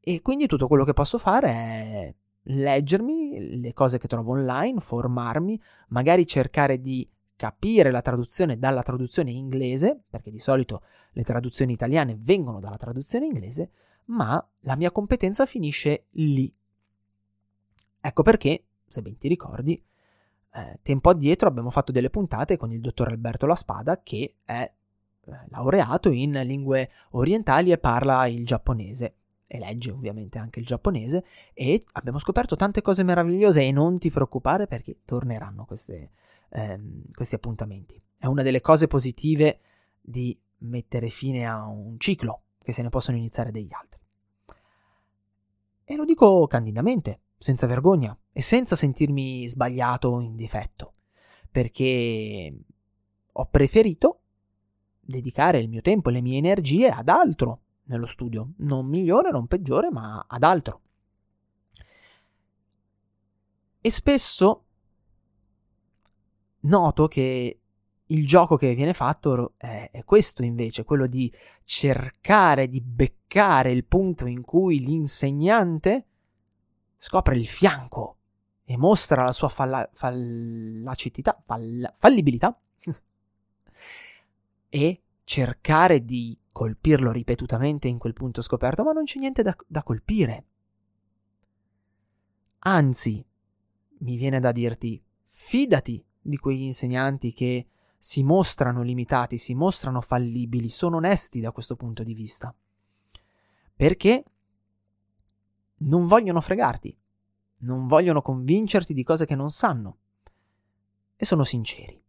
E 0.00 0.22
quindi 0.22 0.46
tutto 0.46 0.68
quello 0.68 0.84
che 0.84 0.94
posso 0.94 1.18
fare 1.18 1.48
è 1.48 2.14
leggermi 2.44 3.60
le 3.60 3.72
cose 3.74 3.98
che 3.98 4.08
trovo 4.08 4.32
online, 4.32 4.80
formarmi, 4.80 5.60
magari 5.88 6.26
cercare 6.26 6.80
di 6.80 7.08
capire 7.34 7.90
la 7.90 8.00
traduzione 8.00 8.58
dalla 8.58 8.82
traduzione 8.82 9.32
inglese, 9.32 10.04
perché 10.08 10.30
di 10.30 10.38
solito 10.38 10.82
le 11.12 11.24
traduzioni 11.24 11.74
italiane 11.74 12.16
vengono 12.18 12.60
dalla 12.60 12.76
traduzione 12.76 13.26
inglese, 13.26 13.70
ma 14.06 14.44
la 14.60 14.76
mia 14.76 14.90
competenza 14.90 15.46
finisce 15.46 16.06
lì. 16.10 16.52
Ecco 18.00 18.22
perché, 18.22 18.64
se 18.86 19.02
ben 19.02 19.18
ti 19.18 19.28
ricordi, 19.28 19.82
eh, 20.52 20.78
tempo 20.82 21.10
addietro 21.10 21.48
abbiamo 21.48 21.70
fatto 21.70 21.92
delle 21.92 22.10
puntate 22.10 22.56
con 22.56 22.72
il 22.72 22.80
dottor 22.80 23.08
Alberto 23.08 23.46
La 23.46 23.56
Spada, 23.56 24.02
che 24.02 24.36
è 24.44 24.62
eh, 24.62 25.38
laureato 25.48 26.10
in 26.10 26.32
lingue 26.44 26.90
orientali 27.10 27.72
e 27.72 27.78
parla 27.78 28.26
il 28.26 28.46
giapponese 28.46 29.16
e 29.48 29.58
legge 29.58 29.90
ovviamente 29.90 30.38
anche 30.38 30.58
il 30.58 30.66
giapponese 30.66 31.24
e 31.52 31.84
abbiamo 31.92 32.18
scoperto 32.18 32.56
tante 32.56 32.82
cose 32.82 33.04
meravigliose 33.04 33.62
e 33.62 33.70
non 33.70 33.96
ti 33.96 34.10
preoccupare 34.10 34.66
perché 34.66 34.98
torneranno 35.04 35.64
queste, 35.64 36.10
ehm, 36.50 37.12
questi 37.12 37.34
appuntamenti. 37.34 38.00
È 38.18 38.26
una 38.26 38.42
delle 38.42 38.60
cose 38.60 38.86
positive 38.86 39.60
di 40.00 40.38
mettere 40.58 41.08
fine 41.08 41.46
a 41.46 41.66
un 41.66 41.98
ciclo, 41.98 42.42
che 42.66 42.72
se 42.72 42.82
ne 42.82 42.88
possono 42.88 43.16
iniziare 43.16 43.52
degli 43.52 43.72
altri. 43.72 44.00
E 45.84 45.94
lo 45.94 46.04
dico 46.04 46.48
candidamente, 46.48 47.20
senza 47.38 47.68
vergogna 47.68 48.18
e 48.32 48.42
senza 48.42 48.74
sentirmi 48.74 49.48
sbagliato 49.48 50.08
o 50.08 50.20
in 50.20 50.34
difetto, 50.34 50.94
perché 51.48 52.58
ho 53.30 53.46
preferito 53.46 54.20
dedicare 54.98 55.58
il 55.58 55.68
mio 55.68 55.80
tempo 55.80 56.08
e 56.08 56.14
le 56.14 56.22
mie 56.22 56.38
energie 56.38 56.88
ad 56.88 57.08
altro 57.08 57.60
nello 57.84 58.06
studio, 58.06 58.54
non 58.56 58.86
migliore, 58.86 59.30
non 59.30 59.46
peggiore, 59.46 59.92
ma 59.92 60.26
ad 60.28 60.42
altro. 60.42 60.80
E 63.80 63.90
spesso 63.92 64.64
noto 66.62 67.06
che 67.06 67.60
il 68.06 68.26
gioco 68.26 68.56
che 68.56 68.74
viene 68.74 68.92
fatto 68.92 69.54
è, 69.56 69.88
è, 69.90 70.04
questo 70.04 70.44
invece, 70.44 70.84
quello 70.84 71.06
di 71.06 71.32
cercare 71.64 72.68
di 72.68 72.80
beccare 72.80 73.70
il 73.70 73.84
punto 73.84 74.26
in 74.26 74.42
cui 74.42 74.80
l'insegnante 74.80 76.06
scopre 76.96 77.36
il 77.36 77.46
fianco 77.46 78.16
e 78.64 78.76
mostra 78.76 79.24
la 79.24 79.32
sua 79.32 79.48
falla, 79.48 79.88
fallacità, 79.92 81.38
fall, 81.44 81.92
fallibilità 81.96 82.58
e 84.68 85.02
cercare 85.24 86.04
di 86.04 86.38
colpirlo 86.52 87.10
ripetutamente 87.12 87.88
in 87.88 87.98
quel 87.98 88.12
punto 88.12 88.40
scoperto, 88.40 88.82
ma 88.82 88.92
non 88.92 89.04
c'è 89.04 89.18
niente 89.18 89.42
da, 89.42 89.54
da 89.66 89.82
colpire. 89.82 90.44
Anzi, 92.60 93.24
mi 93.98 94.16
viene 94.16 94.40
da 94.40 94.52
dirti, 94.52 95.02
fidati 95.24 96.04
di 96.20 96.38
quegli 96.38 96.62
insegnanti 96.62 97.32
che 97.32 97.66
si 97.98 98.22
mostrano 98.22 98.82
limitati, 98.82 99.38
si 99.38 99.54
mostrano 99.54 100.00
fallibili, 100.00 100.68
sono 100.68 100.96
onesti 100.96 101.40
da 101.40 101.52
questo 101.52 101.76
punto 101.76 102.02
di 102.02 102.14
vista. 102.14 102.54
Perché 103.74 104.24
non 105.78 106.06
vogliono 106.06 106.40
fregarti, 106.40 106.96
non 107.58 107.86
vogliono 107.86 108.22
convincerti 108.22 108.94
di 108.94 109.02
cose 109.02 109.26
che 109.26 109.34
non 109.34 109.50
sanno 109.50 109.98
e 111.16 111.24
sono 111.24 111.44
sinceri. 111.44 112.02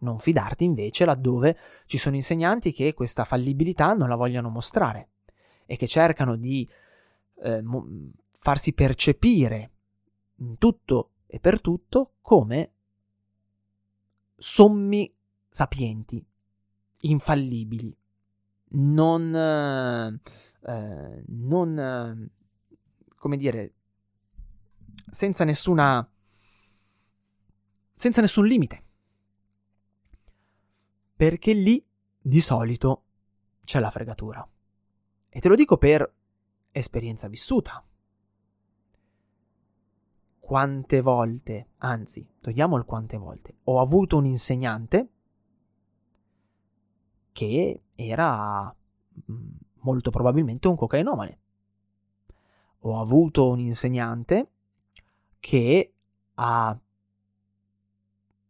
Non 0.00 0.18
fidarti 0.18 0.64
invece 0.64 1.04
laddove 1.04 1.56
ci 1.86 1.98
sono 1.98 2.16
insegnanti 2.16 2.72
che 2.72 2.94
questa 2.94 3.24
fallibilità 3.24 3.94
non 3.94 4.08
la 4.08 4.16
vogliono 4.16 4.50
mostrare 4.50 5.10
e 5.66 5.76
che 5.76 5.86
cercano 5.86 6.36
di 6.36 6.68
eh, 7.42 7.62
mo- 7.62 7.86
farsi 8.28 8.72
percepire 8.74 9.70
in 10.36 10.58
tutto 10.58 11.10
e 11.26 11.40
per 11.40 11.60
tutto 11.60 12.14
come 12.20 12.73
sommi 14.46 15.10
sapienti, 15.48 16.22
infallibili, 17.00 17.96
non, 18.72 19.34
eh, 19.34 21.24
non 21.28 22.30
come 23.16 23.36
dire, 23.38 23.72
senza 25.10 25.44
nessuna, 25.44 26.06
senza 27.94 28.20
nessun 28.20 28.44
limite 28.44 28.82
perché 31.16 31.54
lì 31.54 31.82
di 32.20 32.40
solito 32.40 33.04
c'è 33.64 33.80
la 33.80 33.90
fregatura. 33.90 34.46
E 35.30 35.40
te 35.40 35.48
lo 35.48 35.54
dico 35.54 35.78
per 35.78 36.12
esperienza 36.70 37.28
vissuta. 37.28 37.82
Quante 40.44 41.00
volte, 41.00 41.68
anzi, 41.78 42.28
togliamo 42.38 42.76
il 42.76 42.84
quante 42.84 43.16
volte, 43.16 43.56
ho 43.64 43.80
avuto 43.80 44.18
un 44.18 44.26
insegnante 44.26 45.08
che 47.32 47.82
era 47.94 48.70
mm, 49.32 49.52
molto 49.80 50.10
probabilmente 50.10 50.68
un 50.68 50.76
cocainomane. 50.76 51.38
Ho 52.80 53.00
avuto 53.00 53.48
un 53.48 53.58
insegnante 53.60 54.50
che 55.40 55.94
ha 56.34 56.78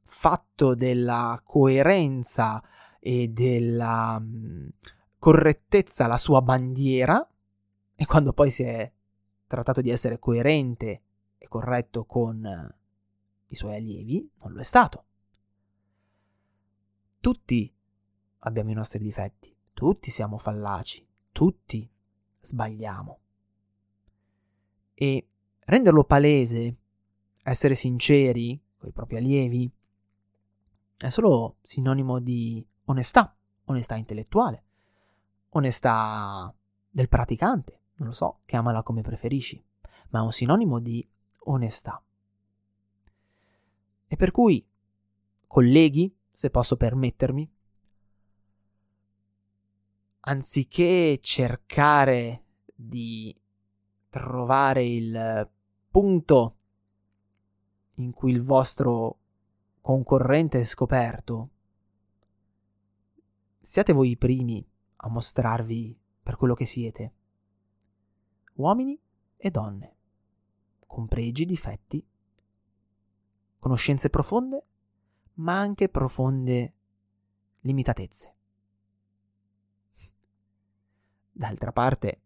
fatto 0.03 0.75
della 0.75 1.41
coerenza 1.45 2.61
e 2.99 3.29
della 3.29 4.19
mh, 4.19 4.69
correttezza 5.17 6.09
la 6.09 6.17
sua 6.17 6.43
bandiera 6.43 7.25
e 7.95 8.05
quando 8.05 8.33
poi 8.33 8.51
si 8.51 8.65
è 8.65 8.93
trattato 9.47 9.81
di 9.81 9.91
essere 9.91 10.19
coerente 10.19 11.03
e 11.45 11.49
corretto 11.49 12.07
con 12.07 12.43
uh, 12.43 12.75
i 13.49 13.55
suoi 13.55 13.77
allievi, 13.77 14.29
non 14.41 14.53
lo 14.53 14.61
è 14.61 14.65
stato. 14.65 15.05
Tutti 17.21 17.73
abbiamo 18.39 18.71
i 18.71 18.75
nostri 18.75 18.99
difetti, 18.99 19.55
tutti 19.75 20.11
siamo 20.11 20.39
fallaci, 20.39 21.07
tutti 21.33 21.89
sbagliamo. 22.41 23.19
E 24.95 25.29
renderlo 25.61 26.05
palese, 26.05 26.77
essere 27.43 27.75
sinceri 27.75 28.61
con 28.79 28.89
i 28.89 28.93
propri 28.93 29.17
allievi, 29.17 29.71
è 30.97 31.09
solo 31.11 31.59
sinonimo 31.61 32.21
di 32.21 32.67
onestà, 32.85 33.37
onestà 33.65 33.97
intellettuale, 33.97 34.65
onestà 35.51 36.55
del 36.89 37.09
praticante, 37.09 37.81
non 37.97 38.09
lo 38.09 38.15
so, 38.15 38.41
chiamala 38.47 38.83
come 38.83 39.03
preferisci, 39.03 39.63
ma 40.11 40.21
è 40.21 40.23
un 40.23 40.33
sinonimo 40.33 40.79
di 40.79 41.07
onestà. 41.45 42.03
E 44.07 44.17
per 44.17 44.31
cui, 44.31 44.65
colleghi, 45.47 46.15
se 46.31 46.51
posso 46.51 46.77
permettermi, 46.77 47.51
anziché 50.21 51.19
cercare 51.21 52.45
di 52.75 53.37
trovare 54.09 54.85
il 54.85 55.51
punto 55.91 56.57
in 57.95 58.13
cui 58.13 58.33
il 58.33 58.43
vostro 58.43 59.19
concorrente 59.81 60.65
scoperto, 60.65 61.51
siate 63.61 63.93
voi 63.93 64.11
i 64.11 64.17
primi 64.17 64.67
a 64.97 65.09
mostrarvi 65.09 65.99
per 66.23 66.37
quello 66.37 66.55
che 66.55 66.67
siete. 66.67 67.13
Uomini 68.55 68.99
e 69.37 69.51
donne, 69.51 69.94
con 70.95 71.09
pregi, 71.09 71.45
difetti, 71.45 72.07
conoscenze 73.59 74.11
profonde, 74.11 74.65
ma 75.35 75.59
anche 75.59 75.89
profonde 75.89 76.75
limitatezze. 77.63 78.35
D'altra 81.33 81.73
parte, 81.73 82.21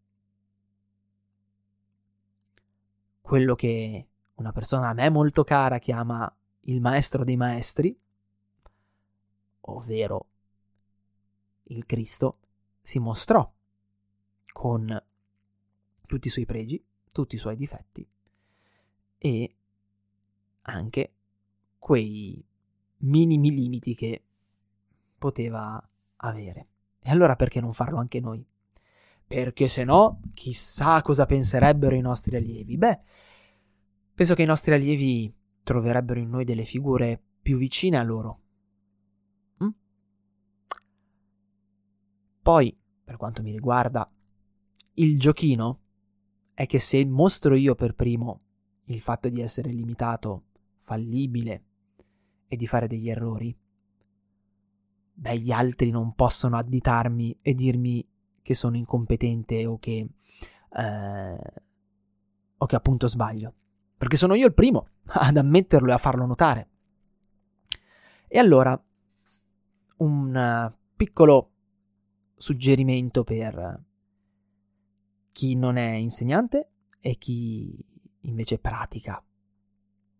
quello 3.23 3.55
che 3.55 4.09
una 4.35 4.53
persona 4.53 4.91
a 4.91 4.93
me 4.93 5.09
molto 5.09 5.45
cara 5.45 5.79
chiama 5.79 6.31
il 6.65 6.83
maestro 6.83 7.25
dei 7.25 7.39
maestri, 7.39 7.99
ovvero 9.61 10.29
il 11.69 11.87
Cristo, 11.87 12.41
si 12.83 12.99
mostrò 12.99 13.51
con 14.53 15.05
tutti 16.05 16.27
i 16.27 16.31
suoi 16.31 16.45
pregi, 16.45 16.85
tutti 17.11 17.35
i 17.35 17.39
suoi 17.39 17.57
difetti 17.57 18.07
e 19.19 19.57
anche 20.63 21.13
quei 21.79 22.45
minimi 22.99 23.51
limiti 23.51 23.95
che 23.95 24.23
poteva 25.19 25.83
avere. 26.17 26.69
E 27.01 27.11
allora 27.11 27.37
perché 27.37 27.61
non 27.61 27.73
farlo 27.73 27.99
anche 27.99 28.21
noi? 28.21 28.47
perché 29.29 29.69
se 29.69 29.85
no, 29.85 30.23
chissà 30.33 31.03
cosa 31.03 31.27
penserebbero 31.27 31.95
i 31.95 32.01
nostri 32.01 32.35
allievi. 32.37 32.79
Beh, 32.79 32.99
penso 34.15 34.35
che 34.35 34.43
i 34.43 34.47
nostri 34.47 34.73
allievi 34.73 35.33
troverebbero 35.63 36.19
in 36.19 36.31
noi 36.31 36.45
delle 36.45 36.65
figure 36.65 37.23
più 37.43 37.59
vicine 37.59 37.99
a 37.99 38.03
loro. 38.03 38.41
Mm? 39.63 39.69
Poi, 42.41 42.75
per 43.05 43.19
quanto 43.19 43.43
mi 43.43 43.53
riguarda, 43.53 44.11
il 44.95 45.19
giochino 45.19 45.81
è 46.55 46.65
che 46.65 46.79
se 46.79 47.05
mostro 47.05 47.55
io 47.55 47.75
per 47.75 47.95
primo 47.95 48.41
il 48.89 49.01
fatto 49.01 49.29
di 49.29 49.41
essere 49.41 49.71
limitato, 49.71 50.45
fallibile 50.79 51.63
e 52.47 52.57
di 52.57 52.67
fare 52.67 52.87
degli 52.87 53.09
errori, 53.09 53.57
beh, 55.13 55.39
gli 55.39 55.51
altri 55.51 55.91
non 55.91 56.15
possono 56.15 56.57
additarmi 56.57 57.39
e 57.43 57.55
dirmi 57.55 58.07
che 58.41 58.55
sono 58.55 58.77
incompetente 58.77 59.67
o 59.67 59.79
che, 59.79 60.09
eh, 60.71 61.53
o 62.57 62.67
che 62.67 62.77
appunto 62.77 63.07
sbaglio. 63.09 63.55
Perché 63.99 64.17
sono 64.17 64.35
io 64.35 64.47
il 64.47 64.55
primo 64.55 64.89
ad 65.13 65.37
ammetterlo 65.37 65.91
e 65.91 65.93
a 65.93 65.99
farlo 65.99 66.25
notare. 66.25 66.69
E 68.27 68.39
allora, 68.39 68.81
un 69.99 70.71
piccolo 70.97 71.51
suggerimento 72.37 73.25
per 73.25 73.85
chi 75.33 75.57
non 75.57 75.77
è 75.77 75.91
insegnante 75.91 76.71
e 77.01 77.17
chi 77.17 77.85
invece 78.29 78.59
pratica 78.59 79.23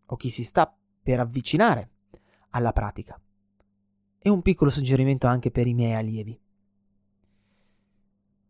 o 0.05 0.15
chi 0.15 0.29
si 0.29 0.43
sta 0.43 0.75
per 1.01 1.19
avvicinare 1.19 1.91
alla 2.49 2.71
pratica. 2.71 3.19
E 4.17 4.29
un 4.29 4.41
piccolo 4.41 4.69
suggerimento 4.69 5.27
anche 5.27 5.51
per 5.51 5.67
i 5.67 5.73
miei 5.73 5.93
allievi. 5.93 6.39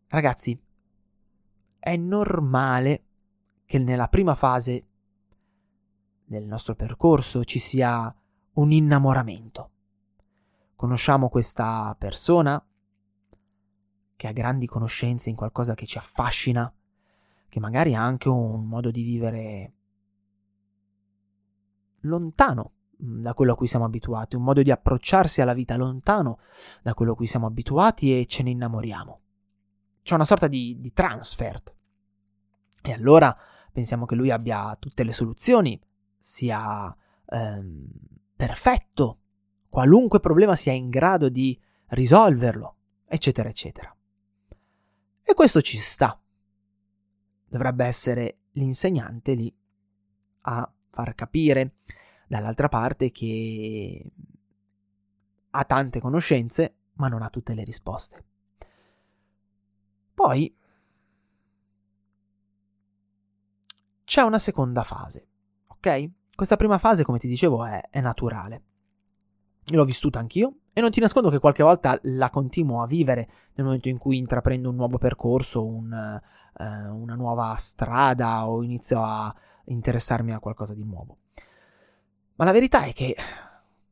Ragazzi, 0.08 0.60
è 1.78 1.96
normale 1.96 3.04
che 3.66 3.78
nella 3.78 4.08
prima 4.08 4.34
fase 4.34 4.88
del 6.26 6.46
nostro 6.46 6.76
percorso 6.76 7.44
ci 7.44 7.60
sia 7.60 8.14
un 8.54 8.72
innamoramento. 8.72 9.72
Conosciamo 10.76 11.30
questa 11.30 11.96
persona 11.98 12.64
che 14.16 14.28
ha 14.28 14.32
grandi 14.32 14.66
conoscenze 14.66 15.30
in 15.30 15.36
qualcosa 15.36 15.76
che 15.76 15.86
ci 15.86 15.98
affascina, 15.98 16.74
che 17.50 17.60
magari 17.60 17.96
ha 17.96 18.02
anche 18.02 18.30
un 18.30 18.66
modo 18.66 18.92
di 18.92 19.02
vivere 19.02 19.74
lontano 22.02 22.72
mm, 23.04 23.22
da 23.22 23.34
quello 23.34 23.54
a 23.54 23.56
cui 23.56 23.68
siamo 23.68 23.86
abituati, 23.86 24.36
un 24.36 24.44
modo 24.44 24.62
di 24.62 24.72
approcciarsi 24.72 25.42
alla 25.42 25.54
vita 25.54 25.76
lontano 25.76 26.40
da 26.82 26.94
quello 26.94 27.14
a 27.14 27.16
cui 27.16 27.28
siamo 27.28 27.48
abituati 27.48 28.18
e 28.18 28.26
ce 28.26 28.44
ne 28.44 28.52
innamoriamo. 28.52 29.20
C'è 30.02 30.14
una 30.14 30.26
sorta 30.26 30.48
di, 30.48 30.78
di 30.80 30.94
transfert. 30.94 31.76
E 32.82 32.94
allora 32.94 33.36
pensiamo 33.72 34.06
che 34.06 34.16
lui 34.16 34.32
abbia 34.32 34.76
tutte 34.80 35.04
le 35.04 35.12
soluzioni, 35.12 35.80
sia 36.18 36.96
ehm, 37.26 37.88
perfetto, 38.36 39.20
qualunque 39.70 40.20
problema 40.20 40.56
sia 40.56 40.72
in 40.72 40.90
grado 40.90 41.30
di 41.30 41.60
risolverlo, 41.88 42.76
eccetera, 43.06 43.50
eccetera. 43.50 43.94
E 45.24 45.34
questo 45.34 45.62
ci 45.62 45.78
sta. 45.78 46.20
Dovrebbe 47.50 47.86
essere 47.86 48.42
l'insegnante 48.52 49.34
lì 49.34 49.54
a 50.42 50.72
far 50.90 51.16
capire 51.16 51.78
dall'altra 52.28 52.70
parte 52.70 53.12
che 53.12 54.06
ha 55.50 55.66
tante 55.66 56.00
conoscenze, 56.00 56.76
ma 56.94 57.08
non 57.08 57.24
ha 57.24 57.30
tutte 57.30 57.56
le 57.56 57.64
risposte. 57.64 58.24
Poi 60.14 60.56
c'è 64.04 64.22
una 64.22 64.40
seconda 64.40 64.84
fase, 64.84 65.28
ok? 65.68 66.10
Questa 66.36 66.56
prima 66.56 66.78
fase, 66.78 67.04
come 67.04 67.18
ti 67.18 67.28
dicevo, 67.28 67.66
è, 67.66 67.90
è 67.90 68.02
naturale. 68.02 68.64
L'ho 69.66 69.86
vissuta 69.86 70.20
anch'io, 70.20 70.59
e 70.74 70.82
non 70.82 70.92
ti 70.92 71.00
nascondo 71.00 71.30
che 71.30 71.40
qualche 71.40 71.64
volta 71.64 72.00
la 72.04 72.30
continuo 72.30 72.82
a 72.82 72.88
vivere 72.88 73.30
nel 73.56 73.66
momento 73.66 73.90
in 73.90 73.98
cui 73.98 74.18
intraprendo 74.18 74.70
un 74.70 74.76
nuovo 74.76 74.98
percorso, 74.98 75.66
un, 75.66 75.92
uh, 75.92 76.96
una 76.96 77.16
nuova 77.16 77.56
strada 77.58 78.48
o 78.48 78.64
inizio 78.64 79.02
a 79.02 79.34
interessarmi 79.66 80.32
a 80.32 80.40
qualcosa 80.40 80.74
di 80.74 80.84
nuovo. 80.84 81.18
Ma 82.36 82.46
la 82.46 82.52
verità 82.52 82.84
è 82.84 82.94
che 82.94 83.16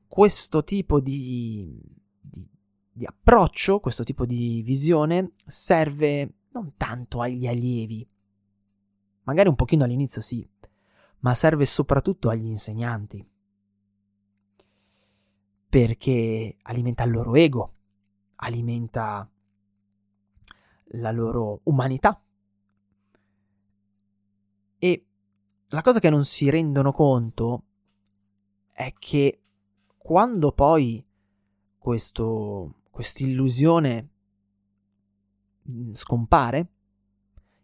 questo 0.08 0.64
tipo 0.64 1.00
di, 1.00 1.80
di, 2.22 2.48
di 2.92 3.06
approccio, 3.06 3.80
questo 3.80 4.04
tipo 4.04 4.26
di 4.26 4.62
visione 4.64 5.34
serve 5.46 6.34
non 6.52 6.74
tanto 6.78 7.22
agli 7.22 7.48
allievi, 7.48 8.08
magari 9.24 9.50
un 9.50 9.56
pochino 9.56 9.84
all'inizio 9.84 10.22
sì, 10.22 10.48
ma 11.20 11.34
serve 11.34 11.66
soprattutto 11.66 12.30
agli 12.30 12.46
insegnanti 12.46 13.28
perché 15.70 16.56
alimenta 16.64 17.04
il 17.04 17.12
loro 17.12 17.36
ego, 17.36 17.74
alimenta 18.36 19.30
la 20.92 21.12
loro 21.12 21.62
umanità. 21.64 22.22
E 24.80 25.06
la 25.70 25.82
cosa 25.82 26.00
che 26.00 26.10
non 26.10 26.24
si 26.24 26.50
rendono 26.50 26.92
conto 26.92 27.64
è 28.72 28.94
che 28.98 29.42
quando 29.98 30.52
poi 30.52 31.04
questo, 31.78 32.82
quest'illusione 32.90 34.10
mm, 35.70 35.94
scompare, 35.94 36.72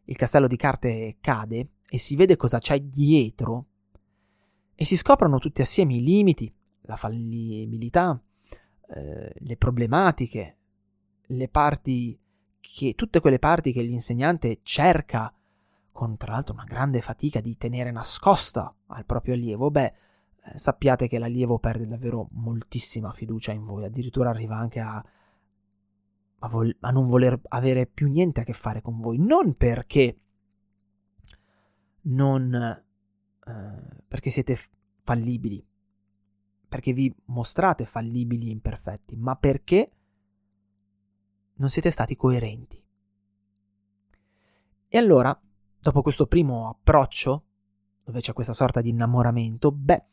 il 0.06 0.18
castello 0.18 0.48
di 0.48 0.58
carte 0.58 1.18
cade 1.22 1.70
e 1.88 1.98
si 1.98 2.16
vede 2.16 2.36
cosa 2.36 2.60
c'è 2.60 2.80
dietro 2.82 3.68
e 4.76 4.86
si 4.86 4.98
scoprono 4.98 5.39
tutti 5.39 5.62
assieme 5.62 5.96
i 5.96 6.04
limiti, 6.04 6.54
la 6.84 6.96
fallibilità, 6.96 8.22
eh, 8.88 9.34
le 9.36 9.58
problematiche, 9.58 10.58
le 11.28 11.50
parti 11.50 12.17
che, 12.60 12.93
tutte 12.96 13.19
quelle 13.19 13.39
parti 13.39 13.72
che 13.72 13.82
l'insegnante 13.82 14.60
cerca 14.62 15.34
con 15.91 16.17
tra 16.17 16.34
l'altro 16.34 16.56
una 16.56 16.63
grande 16.63 17.02
fatica 17.02 17.39
di 17.39 17.56
tenere 17.56 17.91
nascosta 17.91 18.74
al 18.88 19.06
proprio 19.06 19.36
allievo, 19.36 19.69
beh, 19.69 19.93
eh, 20.46 20.58
sappiate 20.58 21.08
che 21.08 21.19
l'allievo 21.19 21.60
perde 21.60 21.86
davvero 21.86 22.28
moltissima 22.32 23.12
fiducia 23.12 23.52
in 23.52 23.63
voi, 23.63 23.86
addirittura 23.86 24.32
arriva 24.32 24.58
anche 24.58 24.80
a, 24.80 25.04
a, 26.39 26.48
vol- 26.48 26.76
a 26.82 26.89
non 26.89 27.08
voler 27.08 27.39
avere 27.50 27.86
più 27.86 28.10
niente 28.10 28.41
a 28.41 28.43
che 28.43 28.54
fare 28.54 28.82
con 28.82 29.00
voi, 29.00 29.19
non 29.19 29.56
perché 29.56 30.17
non 32.06 32.54
eh, 33.46 34.04
perché 34.08 34.30
siete 34.30 34.58
fallibili, 35.04 35.63
perché 36.73 36.91
vi 36.91 37.15
mostrate 37.25 37.86
fallibili 37.86 38.47
e 38.47 38.51
imperfetti, 38.51 39.15
ma 39.15 39.36
perché 39.36 39.91
non 41.57 41.69
siete 41.69 41.91
stati 41.91 42.15
coerenti. 42.15 42.83
E 44.88 44.97
allora, 44.97 45.39
dopo 45.79 46.01
questo 46.01 46.25
primo 46.25 46.69
approccio, 46.69 47.45
dove 48.03 48.21
c'è 48.21 48.33
questa 48.33 48.53
sorta 48.53 48.81
di 48.81 48.89
innamoramento, 48.89 49.71
beh, 49.71 50.05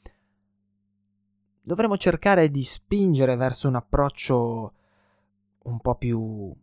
dovremo 1.63 1.97
cercare 1.97 2.51
di 2.51 2.63
spingere 2.63 3.37
verso 3.37 3.67
un 3.67 3.77
approccio 3.77 4.75
un 5.63 5.81
po' 5.81 5.95
più 5.95 6.55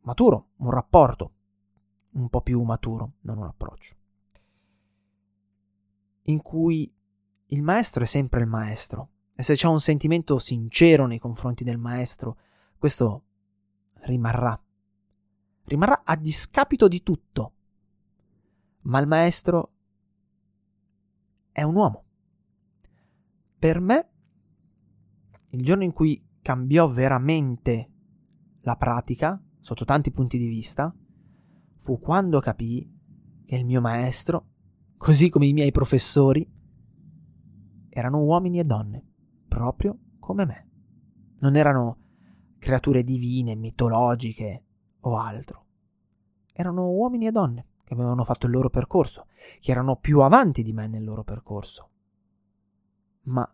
maturo, 0.00 0.48
un 0.56 0.70
rapporto 0.72 1.34
un 2.14 2.28
po' 2.28 2.40
più 2.40 2.60
maturo, 2.62 3.12
non 3.20 3.38
un 3.38 3.44
approccio, 3.44 3.94
in 6.22 6.42
cui 6.42 6.92
il 7.50 7.62
maestro 7.62 8.02
è 8.02 8.06
sempre 8.06 8.40
il 8.40 8.48
maestro 8.48 9.10
e 9.38 9.42
se 9.42 9.54
c'è 9.54 9.68
un 9.68 9.80
sentimento 9.80 10.38
sincero 10.38 11.06
nei 11.06 11.18
confronti 11.18 11.62
del 11.62 11.76
maestro, 11.76 12.38
questo 12.78 13.24
rimarrà. 14.04 14.58
Rimarrà 15.64 16.04
a 16.04 16.16
discapito 16.16 16.88
di 16.88 17.02
tutto. 17.02 17.52
Ma 18.82 18.98
il 18.98 19.06
maestro 19.06 19.72
è 21.52 21.62
un 21.62 21.74
uomo. 21.74 22.04
Per 23.58 23.78
me, 23.78 24.08
il 25.50 25.62
giorno 25.62 25.84
in 25.84 25.92
cui 25.92 26.26
cambiò 26.40 26.88
veramente 26.88 27.90
la 28.62 28.76
pratica, 28.76 29.38
sotto 29.58 29.84
tanti 29.84 30.12
punti 30.12 30.38
di 30.38 30.46
vista, 30.46 30.96
fu 31.76 32.00
quando 32.00 32.40
capii 32.40 33.44
che 33.44 33.56
il 33.56 33.66
mio 33.66 33.82
maestro, 33.82 34.46
così 34.96 35.28
come 35.28 35.46
i 35.46 35.52
miei 35.52 35.72
professori, 35.72 36.50
erano 37.90 38.22
uomini 38.22 38.60
e 38.60 38.62
donne 38.62 39.05
proprio 39.56 39.98
come 40.18 40.44
me. 40.44 40.68
Non 41.38 41.56
erano 41.56 41.96
creature 42.58 43.02
divine, 43.02 43.54
mitologiche 43.54 44.64
o 45.00 45.16
altro. 45.16 45.64
Erano 46.52 46.90
uomini 46.90 47.26
e 47.26 47.30
donne 47.30 47.66
che 47.82 47.94
avevano 47.94 48.22
fatto 48.22 48.44
il 48.44 48.52
loro 48.52 48.68
percorso, 48.68 49.28
che 49.60 49.70
erano 49.70 49.96
più 49.96 50.20
avanti 50.20 50.62
di 50.62 50.74
me 50.74 50.88
nel 50.88 51.04
loro 51.04 51.24
percorso. 51.24 51.90
Ma 53.22 53.50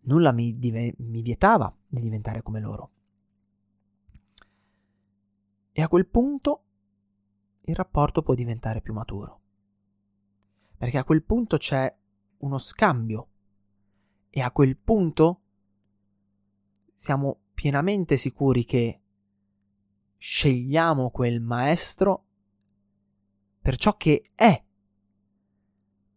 nulla 0.00 0.32
mi, 0.32 0.58
dive- 0.58 0.94
mi 0.98 1.22
vietava 1.22 1.72
di 1.86 2.00
diventare 2.00 2.42
come 2.42 2.60
loro. 2.60 2.90
E 5.70 5.82
a 5.82 5.88
quel 5.88 6.06
punto 6.08 6.64
il 7.60 7.76
rapporto 7.76 8.22
può 8.22 8.34
diventare 8.34 8.80
più 8.80 8.92
maturo. 8.92 9.40
Perché 10.76 10.98
a 10.98 11.04
quel 11.04 11.22
punto 11.22 11.58
c'è 11.58 11.96
uno 12.38 12.58
scambio 12.58 13.29
e 14.30 14.40
a 14.40 14.50
quel 14.52 14.76
punto 14.76 15.40
siamo 16.94 17.40
pienamente 17.52 18.16
sicuri 18.16 18.64
che 18.64 19.00
scegliamo 20.16 21.10
quel 21.10 21.40
maestro 21.40 22.24
per 23.60 23.76
ciò 23.76 23.96
che 23.96 24.30
è. 24.34 24.64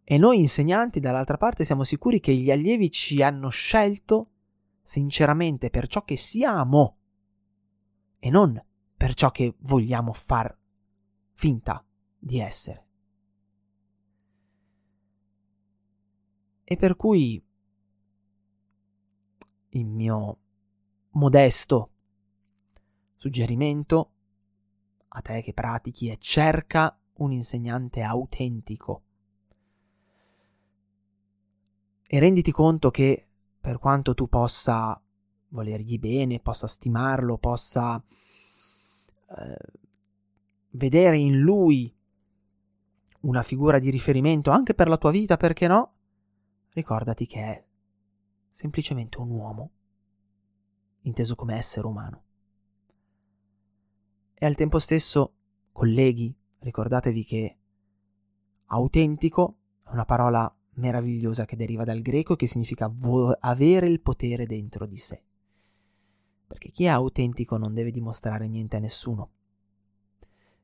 E 0.05 0.17
noi 0.17 0.39
insegnanti 0.39 0.99
dall'altra 0.99 1.37
parte 1.37 1.65
siamo 1.65 1.83
sicuri 1.83 2.19
che 2.19 2.35
gli 2.35 2.51
allievi 2.51 2.91
ci 2.91 3.21
hanno 3.21 3.49
scelto 3.49 4.29
sinceramente 4.83 5.69
per 5.69 5.87
ciò 5.87 6.03
che 6.03 6.17
siamo 6.17 6.97
e 8.19 8.29
non 8.29 8.61
per 8.95 9.13
ciò 9.15 9.31
che 9.31 9.55
vogliamo 9.59 10.13
far 10.13 10.55
finta 11.31 11.83
di 12.17 12.39
essere. 12.39 12.87
E 16.63 16.77
per 16.77 16.95
cui 16.95 17.43
il 19.75 19.85
mio 19.85 20.37
modesto 21.11 21.89
suggerimento 23.15 24.11
a 25.07 25.21
te 25.21 25.41
che 25.41 25.53
pratichi 25.53 26.09
è 26.09 26.17
cerca 26.17 26.97
un 27.15 27.31
insegnante 27.31 28.01
autentico. 28.01 29.03
E 32.05 32.19
renditi 32.19 32.51
conto 32.51 32.91
che 32.91 33.27
per 33.59 33.79
quanto 33.79 34.13
tu 34.13 34.27
possa 34.27 34.99
volergli 35.49 35.97
bene, 35.99 36.39
possa 36.39 36.67
stimarlo, 36.67 37.37
possa 37.37 38.03
eh, 39.37 39.57
vedere 40.71 41.17
in 41.17 41.39
lui 41.39 41.95
una 43.21 43.41
figura 43.41 43.79
di 43.79 43.89
riferimento 43.89 44.51
anche 44.51 44.73
per 44.73 44.87
la 44.87 44.97
tua 44.97 45.11
vita, 45.11 45.37
perché 45.37 45.67
no? 45.67 45.93
Ricordati 46.73 47.25
che 47.25 47.39
è 47.39 47.65
semplicemente 48.53 49.19
un 49.19 49.31
uomo, 49.31 49.71
inteso 51.01 51.33
come 51.33 51.57
essere 51.57 51.87
umano. 51.87 52.23
E 54.35 54.45
al 54.45 54.53
tempo 54.53 54.77
stesso, 54.77 55.33
colleghi, 55.71 56.33
ricordatevi 56.59 57.23
che 57.23 57.57
autentico 58.65 59.57
è 59.83 59.89
una 59.89 60.05
parola 60.05 60.55
meravigliosa 60.75 61.45
che 61.45 61.55
deriva 61.55 61.83
dal 61.83 62.01
greco 62.01 62.33
e 62.33 62.35
che 62.35 62.45
significa 62.45 62.87
vo- 62.93 63.35
avere 63.39 63.87
il 63.87 64.01
potere 64.01 64.45
dentro 64.45 64.85
di 64.85 64.97
sé. 64.97 65.23
Perché 66.45 66.69
chi 66.69 66.83
è 66.83 66.89
autentico 66.89 67.57
non 67.57 67.73
deve 67.73 67.89
dimostrare 67.89 68.47
niente 68.47 68.75
a 68.75 68.79
nessuno. 68.79 69.31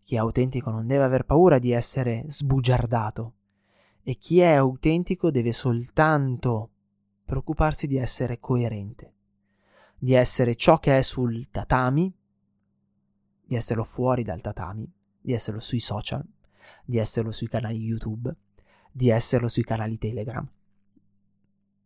Chi 0.03 0.13
è 0.13 0.19
autentico 0.19 0.69
non 0.69 0.85
deve 0.85 1.03
aver 1.05 1.25
paura 1.25 1.57
di 1.57 1.71
essere 1.71 2.23
sbugiardato. 2.27 3.33
E 4.03 4.15
chi 4.15 4.41
è 4.41 4.53
autentico 4.53 5.31
deve 5.31 5.51
soltanto 5.51 6.69
preoccuparsi 7.29 7.85
di 7.85 7.97
essere 7.97 8.39
coerente, 8.39 9.13
di 9.99 10.13
essere 10.13 10.55
ciò 10.55 10.79
che 10.79 10.97
è 10.97 11.03
sul 11.03 11.51
tatami, 11.51 12.11
di 13.45 13.55
esserlo 13.55 13.83
fuori 13.83 14.23
dal 14.23 14.41
tatami, 14.41 14.91
di 15.21 15.33
esserlo 15.33 15.59
sui 15.59 15.79
social, 15.79 16.25
di 16.83 16.97
esserlo 16.97 17.29
sui 17.29 17.47
canali 17.47 17.77
YouTube, 17.77 18.35
di 18.91 19.09
esserlo 19.09 19.47
sui 19.47 19.63
canali 19.63 19.99
Telegram, 19.99 20.49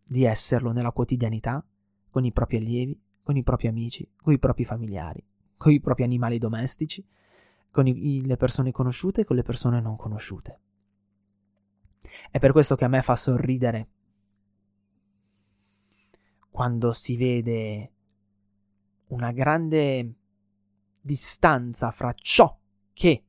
di 0.06 0.24
esserlo 0.24 0.72
nella 0.72 0.94
quotidianità 0.94 1.62
con 2.10 2.24
i 2.24 2.32
propri 2.32 2.56
allievi, 2.56 2.98
con 3.22 3.36
i 3.36 3.44
propri 3.44 3.68
amici, 3.68 4.10
con 4.16 4.32
i 4.32 4.40
propri 4.40 4.64
familiari, 4.64 5.22
con 5.58 5.74
i 5.74 5.82
propri 5.82 6.06
animali 6.06 6.38
domestici, 6.38 7.06
con 7.70 7.86
i, 7.86 8.26
le 8.26 8.38
persone 8.38 8.72
conosciute 8.72 9.22
e 9.22 9.26
con 9.26 9.36
le 9.36 9.44
persone 9.44 9.82
non 9.82 9.98
conosciute. 9.98 10.60
È 12.32 12.40
per 12.40 12.54
questo 12.54 12.76
che 12.76 12.86
a 12.86 12.88
me 12.88 13.02
fa 13.02 13.18
sorridere 13.18 13.90
quando 16.54 16.94
si 16.94 17.18
vede 17.18 17.92
una 19.08 19.32
grande 19.32 20.14
distanza 21.02 21.90
fra 21.90 22.14
ciò 22.14 22.56
che 22.94 23.24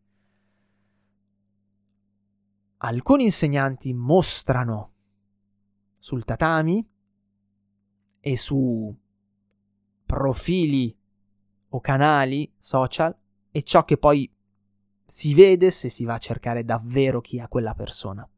alcuni 2.77 3.25
insegnanti 3.25 3.95
mostrano 3.95 4.93
sul 5.99 6.27
tatami 6.27 6.87
e 8.21 8.37
su 8.37 8.95
profili 10.05 10.95
o 11.71 11.81
canali 11.81 12.53
social 12.59 13.17
e 13.51 13.63
ciò 13.63 13.87
che 13.87 13.97
poi 13.97 14.31
si 15.03 15.33
vede 15.33 15.71
se 15.71 15.89
si 15.89 16.05
va 16.05 16.13
a 16.13 16.19
cercare 16.19 16.63
davvero 16.63 17.23
chi 17.23 17.39
è 17.39 17.49
quella 17.49 17.73
persona. 17.73 18.29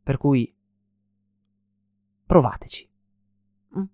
Per 0.00 0.16
cui 0.16 0.53
provateci. 2.26 2.88
Mm? 3.78 3.84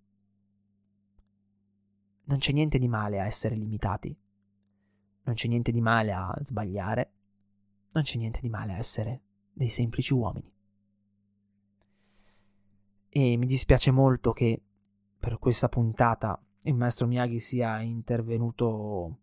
Non 2.24 2.38
c'è 2.38 2.52
niente 2.52 2.78
di 2.78 2.88
male 2.88 3.20
a 3.20 3.26
essere 3.26 3.54
limitati. 3.54 4.16
Non 5.22 5.34
c'è 5.34 5.48
niente 5.48 5.72
di 5.72 5.80
male 5.80 6.12
a 6.12 6.34
sbagliare 6.40 7.12
non 7.92 8.04
c'è 8.04 8.16
niente 8.16 8.40
di 8.40 8.48
male 8.48 8.72
a 8.72 8.76
essere 8.78 9.22
dei 9.52 9.68
semplici 9.68 10.14
uomini. 10.14 10.52
E 13.08 13.36
mi 13.36 13.46
dispiace 13.46 13.90
molto 13.90 14.32
che 14.32 14.62
per 15.18 15.38
questa 15.38 15.68
puntata 15.68 16.40
il 16.62 16.74
maestro 16.74 17.06
Miyagi 17.06 17.40
sia 17.40 17.80
intervenuto 17.80 19.18